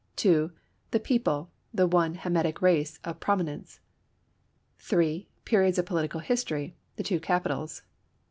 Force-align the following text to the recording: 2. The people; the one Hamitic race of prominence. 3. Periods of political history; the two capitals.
2. 0.15 0.51
The 0.89 0.99
people; 0.99 1.51
the 1.71 1.85
one 1.85 2.15
Hamitic 2.15 2.59
race 2.59 2.97
of 3.03 3.19
prominence. 3.19 3.79
3. 4.79 5.29
Periods 5.45 5.77
of 5.77 5.85
political 5.85 6.21
history; 6.21 6.75
the 6.95 7.03
two 7.03 7.19
capitals. 7.19 7.83